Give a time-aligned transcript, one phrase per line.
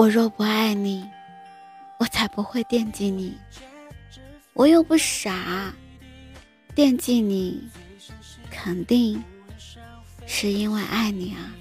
[0.00, 1.06] 我若不爱你，
[1.98, 3.36] 我才不会惦记你。
[4.54, 5.74] 我又不傻，
[6.74, 7.68] 惦记你，
[8.50, 9.22] 肯定
[10.26, 11.52] 是因为爱你啊。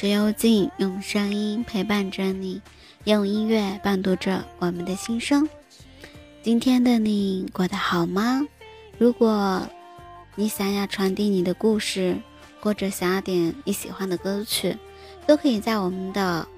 [0.00, 2.62] 是幽静，用声音陪伴着你，
[3.04, 5.46] 用音乐伴读着我们的心声。
[6.42, 8.40] 今天的你过得好吗？
[8.96, 9.60] 如果
[10.36, 12.16] 你想要传递你的故事，
[12.60, 14.74] 或者想要点你喜欢的歌曲，
[15.26, 16.48] 都可以在我们的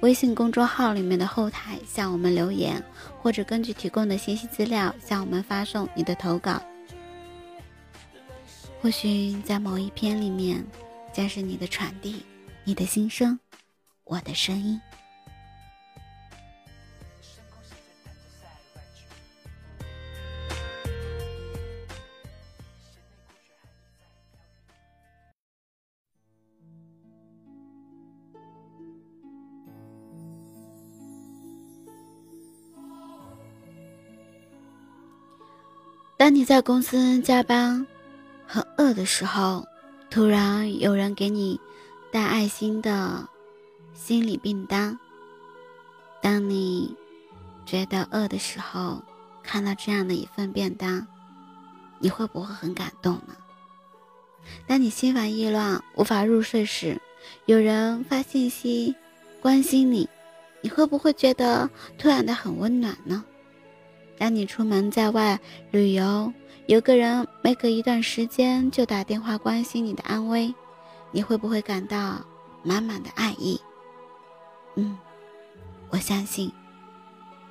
[0.00, 2.82] 微信公众号里面的后台向我们留言，
[3.20, 6.62] 或者根据提供的信息资料向我们发送你的投稿。
[8.80, 10.64] 或许在某一篇里面，
[11.12, 12.22] 将是你的传递，
[12.68, 13.38] 你的心声，
[14.02, 14.80] 我的声音。
[36.18, 37.86] 当你在公司加班
[38.44, 39.64] 很饿的时候，
[40.10, 41.60] 突然有人给你
[42.16, 43.28] 带爱心的
[43.92, 44.98] 心理订单。
[46.22, 46.96] 当你
[47.66, 49.02] 觉得饿的时候，
[49.42, 51.06] 看到这样的一份便当，
[51.98, 53.36] 你会不会很感动呢？
[54.66, 56.98] 当你心烦意乱、无法入睡时，
[57.44, 58.96] 有人发信息
[59.42, 60.08] 关心你，
[60.62, 63.22] 你会不会觉得突然的很温暖呢？
[64.16, 65.38] 当你出门在外
[65.70, 66.32] 旅游，
[66.64, 70.54] 有个人每隔一段时间就打电话关心你的安危，
[71.16, 72.20] 你会不会感到
[72.62, 73.58] 满满的爱意？
[74.74, 74.98] 嗯，
[75.88, 76.52] 我相信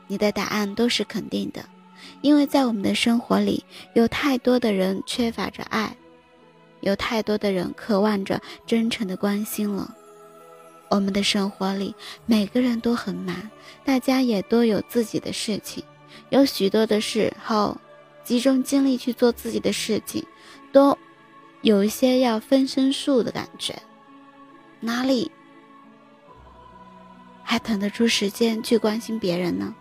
[0.05, 1.65] 你的答案都是肯定的，
[2.21, 3.65] 因为在我们的生活里，
[3.95, 5.97] 有太多的人缺乏着爱，
[6.81, 9.91] 有太多的人渴望着真诚的关心了。
[10.89, 11.95] 我们的生活里，
[12.27, 13.49] 每个人都很忙，
[13.83, 15.83] 大家也都有自己的事情。
[16.29, 17.75] 有许多的时候，
[18.23, 20.23] 集中精力去做自己的事情，
[20.71, 20.95] 都
[21.65, 23.81] 有一些要分身术的感觉，
[24.81, 25.31] 哪里
[27.43, 29.73] 还腾得出时间去关心别人呢？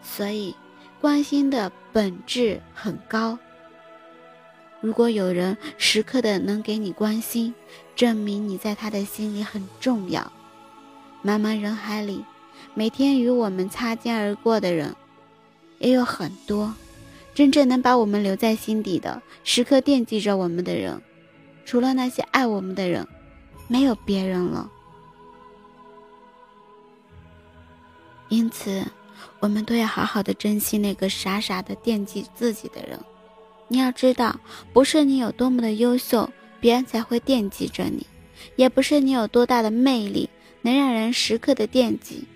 [0.00, 0.54] 所以，
[1.00, 3.36] 关心的本质很高。
[4.80, 7.52] 如果有人时刻的能给你关心，
[7.96, 10.30] 证明你在他的心里很重要。
[11.24, 12.24] 茫茫人海里，
[12.74, 14.94] 每天与我们擦肩而过的人。
[15.80, 16.72] 也有很多，
[17.40, 21.00] 真正能把我们留在心底的，时刻惦记着我们的人，
[21.64, 23.08] 除了那些爱我们的人，
[23.66, 24.70] 没有别人了。
[28.28, 28.84] 因此，
[29.38, 33.00] 我们都要好好的珍惜那个傻傻的惦记自己的人。
[33.68, 34.38] 你要知道，
[34.74, 36.30] 不是你有多么的优秀，
[36.60, 38.04] 别人才会惦记着你；
[38.56, 40.28] 也不是你有多大的魅力，
[40.60, 42.26] 能让人时刻的惦记。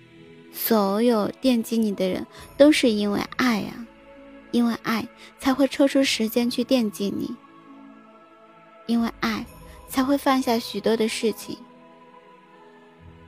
[0.51, 2.25] 所有惦记你的人，
[2.57, 3.84] 都是因为爱啊，
[4.55, 5.05] 因为爱
[5.37, 7.35] 才会抽出时间去惦记你，
[8.85, 9.45] 因为爱
[9.89, 11.57] 才会放下许多的事情，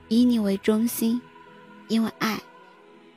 [0.08, 1.20] 以你为中心，
[1.88, 2.40] 因为爱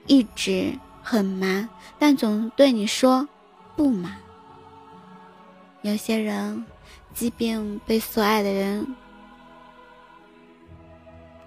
[0.08, 3.26] 一直很忙，但总对你说
[3.78, 4.14] 不忙。
[5.82, 6.66] 有些人，
[7.14, 8.94] 即便被所爱的人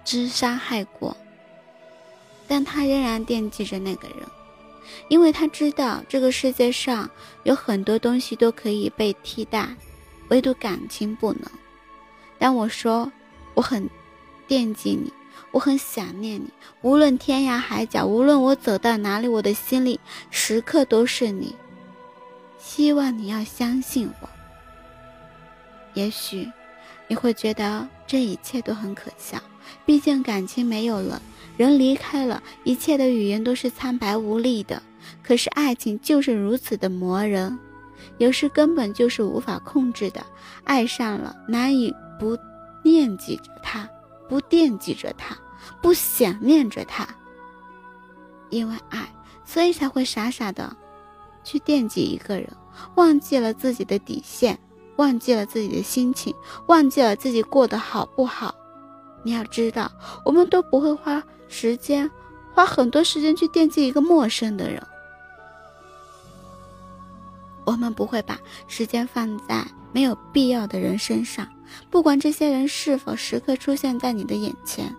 [0.03, 1.15] 之伤害过。
[2.47, 4.17] 但他仍然惦记着那个人，
[5.07, 7.09] 因为他知道这个世界上
[7.43, 9.75] 有很多东西都可以被替代，
[10.29, 11.43] 唯独感情不能。
[12.37, 13.11] 但我说
[13.53, 13.89] 我很
[14.47, 15.11] 惦记你，
[15.51, 16.49] 我很想念你，
[16.81, 19.99] 无论天涯海角，无论我走到哪里，我的心里
[20.29, 21.55] 时刻都是你。
[22.57, 24.29] 希望你要相信我。
[25.93, 26.51] 也许
[27.07, 29.37] 你会觉得这一切都很可笑，
[29.85, 31.21] 毕竟感情没有了。
[31.57, 34.81] 人离开了，一切的语言都是苍白无力的。
[35.23, 37.57] 可是爱情就是如此的磨人，
[38.17, 40.25] 有时根本就是无法控制的。
[40.63, 42.37] 爱上了，难以不
[42.83, 43.87] 惦记着他，
[44.27, 45.37] 不惦记着他，
[45.81, 47.07] 不想念着他。
[48.49, 49.07] 因为爱，
[49.45, 50.75] 所以才会傻傻的
[51.43, 52.49] 去惦记一个人，
[52.95, 54.59] 忘记了自己的底线，
[54.97, 56.33] 忘记了自己的心情，
[56.67, 58.55] 忘记了自己过得好不好。
[59.23, 59.91] 你要知道，
[60.23, 62.09] 我们都不会花时间，
[62.53, 64.81] 花很多时间去惦记一个陌生的人。
[67.65, 71.47] 我们不会把时间放在没有必要的人身上，
[71.89, 74.95] 不管这些人是否时刻出现在你的眼前。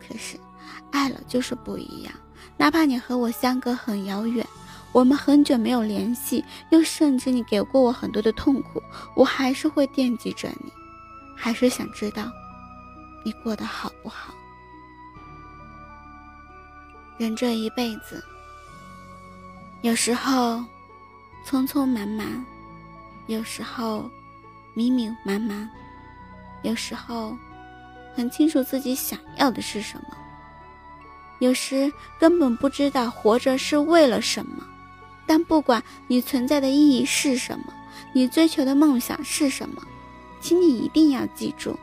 [0.00, 0.36] 可是，
[0.90, 2.12] 爱了就是不一样。
[2.56, 4.44] 哪怕你和我相隔很遥远，
[4.92, 8.82] 我们很久没有联系，又甚至你给过我很多的痛苦，
[9.14, 10.72] 我还是会惦记着你，
[11.36, 12.30] 还是想知道
[13.24, 14.34] 你过得好不好。
[17.18, 18.24] 人这一辈子，
[19.82, 20.64] 有时候
[21.46, 22.44] 匆匆忙忙，
[23.26, 24.10] 有时候
[24.74, 25.68] 迷迷茫茫，
[26.62, 27.36] 有时候
[28.14, 30.16] 很清楚自己想要的是什么。
[31.38, 34.66] 有时根本不知道活着是为了什么，
[35.26, 37.64] 但不管你存在的意义是什么，
[38.12, 39.82] 你追求的梦想是什么，
[40.40, 41.76] 请你一定要记住：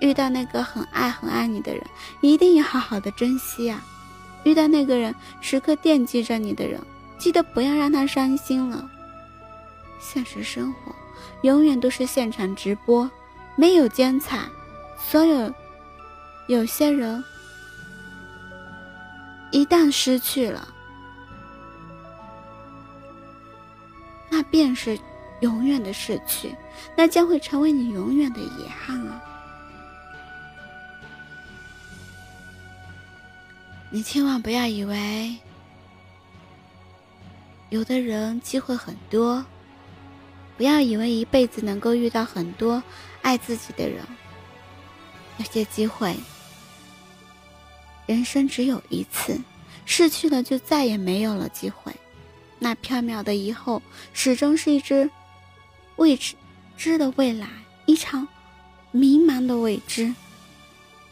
[0.00, 1.84] 遇到那个很爱很爱你的人，
[2.20, 3.84] 一定要好好的珍惜啊！
[4.44, 6.80] 遇到那个人时刻惦记着你的人，
[7.18, 8.88] 记得不要让他伤心了。
[9.98, 10.94] 现实生活
[11.42, 13.10] 永远都是现场直播，
[13.56, 14.40] 没有精彩。
[14.98, 15.52] 所有
[16.46, 17.22] 有些人。
[19.52, 20.68] 一旦失去了，
[24.40, 24.98] 那便是
[25.40, 26.56] 永远的逝去，
[26.96, 29.22] 那将会成为你永远的遗憾啊！
[33.90, 35.36] 你千万不要以为，
[37.68, 39.44] 有的人机会很多，
[40.56, 42.82] 不要以为一辈子能够遇到很多
[43.20, 44.02] 爱自己的人，
[45.36, 46.16] 有些机会。
[48.06, 49.38] 人生只有一次，
[49.84, 51.94] 失去了就再也没有了机会。
[52.60, 55.10] 那缥缈的以后，始终是一只
[55.96, 56.16] 未
[56.76, 57.48] 知的未来，
[57.86, 58.28] 一场
[58.92, 60.14] 迷茫的未知。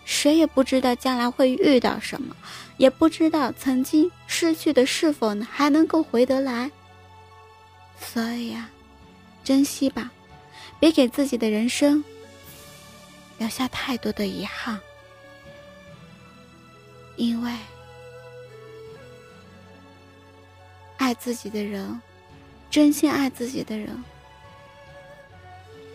[0.05, 2.37] 谁也不知道将来会遇到什么，
[2.77, 6.71] 也不知道曾经失去的是否还能够回得来。
[8.01, 8.71] 所以呀，
[9.43, 10.11] 珍惜吧，
[10.79, 12.05] 别给自己的人生
[13.39, 14.79] 留下太多的遗憾。
[17.17, 17.53] 因为
[20.99, 22.01] 爱自己的人，
[22.71, 24.05] 真心爱自己的人，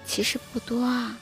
[0.05, 1.17] 其实不多啊。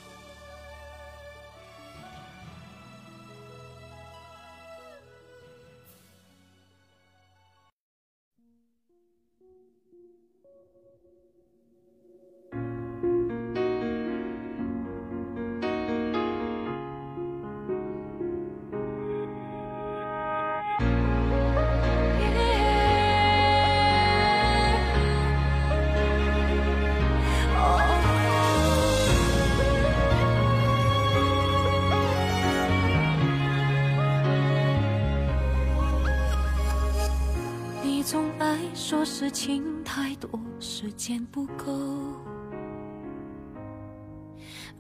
[38.92, 40.30] 说事情太多，
[40.60, 41.72] 时间不够，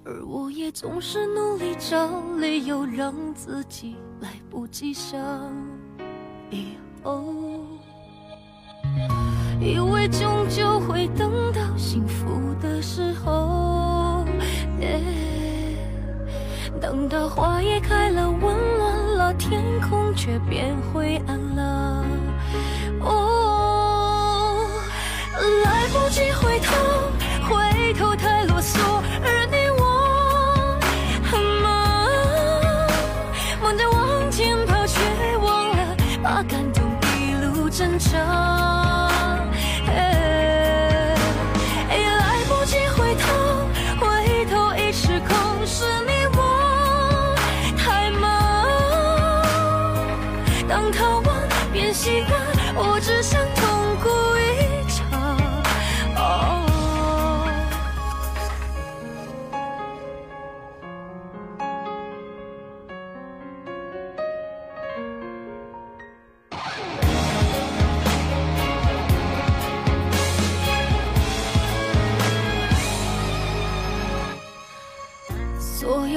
[0.03, 5.17] 而我也总是努力找理由，让自己来不及想
[6.49, 7.23] 以后。
[9.61, 14.25] 以为终究会等到幸福的时候，
[16.81, 22.05] 等到花也开了，温暖了，天空却变灰暗了。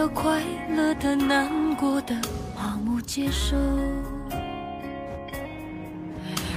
[0.09, 2.15] 快乐的、难过的，
[2.55, 3.57] 麻木接受；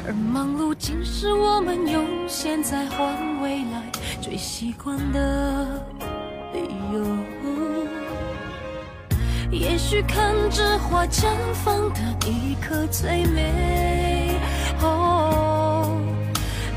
[0.05, 3.83] 而忙碌竟是我们用现在换未来
[4.21, 5.65] 最习惯的
[6.53, 6.59] 理
[6.93, 7.05] 由。
[9.49, 14.35] 也许看着花绽放的一刻最美。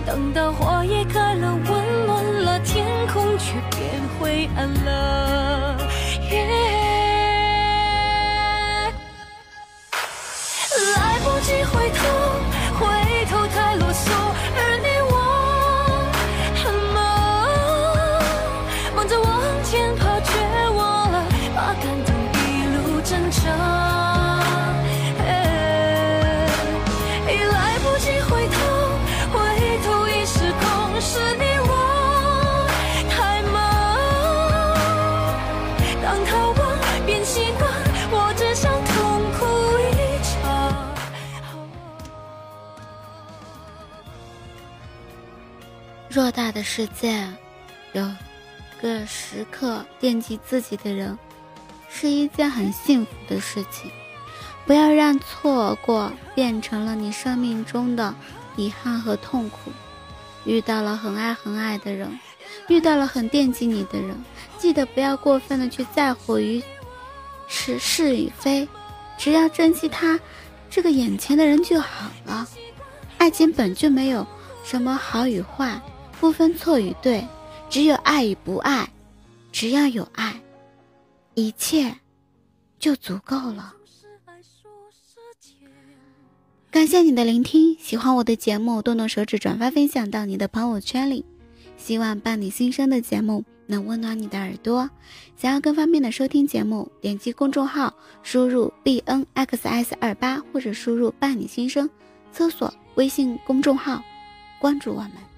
[0.06, 5.76] 等到花也开了，温暖了天空，却变灰暗了。
[11.80, 12.04] 回头，
[12.78, 14.10] 回头太啰嗦，
[46.60, 47.26] 的世界，
[47.94, 48.06] 有
[48.82, 51.18] 个时刻惦记自己的人，
[51.88, 53.90] 是一件很幸福的事情。
[54.66, 58.14] 不要让错过变成了你生命中的
[58.56, 59.72] 遗憾和痛苦。
[60.44, 62.20] 遇到了很爱很爱的人，
[62.68, 64.14] 遇到了很惦记你的人，
[64.58, 66.62] 记得不要过分的去在乎于
[67.48, 68.68] 是是与非，
[69.16, 70.20] 只要珍惜他
[70.68, 72.46] 这个眼前的人就好了。
[73.16, 74.26] 爱情本就没有
[74.62, 75.80] 什么好与坏，
[76.20, 77.26] 不分错与对，
[77.70, 78.88] 只有爱与不爱。
[79.50, 80.40] 只要有爱，
[81.34, 81.92] 一切
[82.78, 83.74] 就足够了。
[86.70, 91.24] 感谢你的聆听，喜欢我的节目，动动手指转发分享到你的朋友圈里。
[91.76, 94.88] 希望伴你心声的节目能温暖你的耳朵。
[95.36, 101.88] 想要更方便的收听节目，点击公众号，输入 b n x s 二八或者输入伴你心声，
[102.30, 104.00] 搜索微信公众号，
[104.60, 105.29] 关注我们。